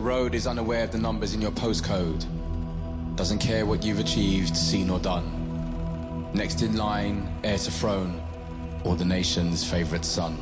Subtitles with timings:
[0.00, 2.24] The road is unaware of the numbers in your postcode.
[3.16, 6.30] Doesn't care what you've achieved, seen or done.
[6.32, 8.18] Next in line, heir to throne,
[8.82, 10.38] or the nation's favorite son.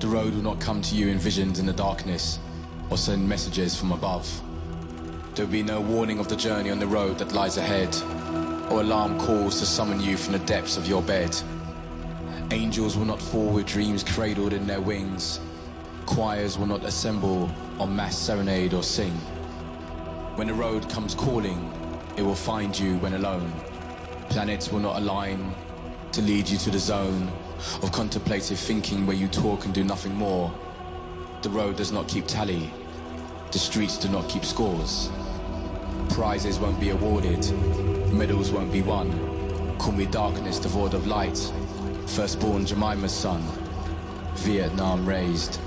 [0.00, 2.40] The road will not come to you envisioned in the darkness
[2.90, 4.28] or send messages from above.
[5.36, 7.94] There will be no warning of the journey on the road that lies ahead,
[8.72, 11.32] or alarm calls to summon you from the depths of your bed.
[12.50, 15.38] Angels will not fall with dreams cradled in their wings.
[16.06, 19.14] Choirs will not assemble on mass serenade or sing.
[20.36, 21.70] When the road comes calling,
[22.16, 23.52] it will find you when alone.
[24.28, 25.54] Planets will not align
[26.12, 27.30] to lead you to the zone
[27.82, 30.52] of contemplative thinking where you talk and do nothing more.
[31.42, 32.72] The road does not keep tally.
[33.52, 35.10] The streets do not keep scores.
[36.10, 37.44] Prizes won't be awarded.
[38.12, 39.76] Medals won't be won.
[39.78, 41.52] Call me darkness devoid of light.
[42.06, 43.42] Firstborn Jemima's son.
[44.36, 45.60] Vietnam raised,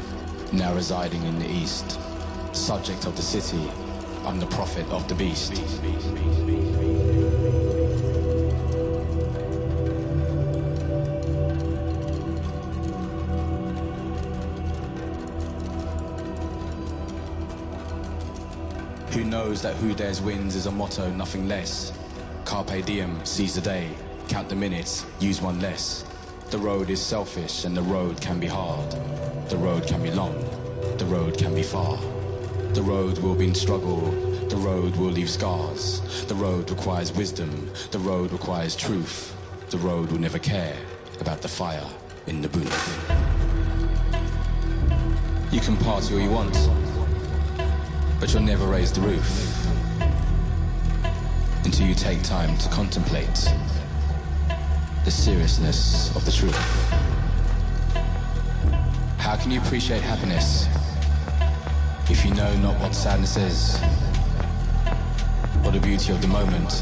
[0.53, 2.00] now residing in the east.
[2.53, 3.70] Subject of the city,
[4.26, 5.58] I'm the prophet of the beast.
[19.14, 21.92] Who knows that who dares wins is a motto, nothing less.
[22.45, 23.89] Carpe diem, seize the day,
[24.28, 26.06] count the minutes, use one less.
[26.50, 28.95] The road is selfish and the road can be hard.
[29.50, 30.36] The road can be long,
[30.98, 31.98] the road can be far.
[32.73, 34.12] The road will be in struggle,
[34.50, 36.02] the road will leave scars.
[36.26, 39.34] The road requires wisdom, the road requires truth.
[39.70, 40.76] The road will never care
[41.21, 41.88] about the fire
[42.27, 43.11] in the booth.
[45.54, 46.58] You can party all you want,
[48.20, 49.66] but you'll never raise the roof
[51.64, 53.50] until you take time to contemplate
[55.05, 56.86] the seriousness of the truth.
[59.27, 60.70] How can you appreciate happiness
[62.10, 63.76] if you know not what sadness is,
[65.65, 66.82] or the beauty of the moment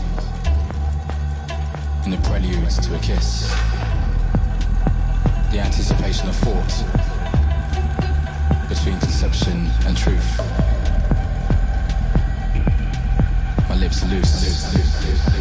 [2.05, 3.49] in the prelude to a kiss,
[5.49, 6.69] the anticipation of thought
[8.69, 10.37] between conception and truth?
[13.67, 15.34] My lips are loose.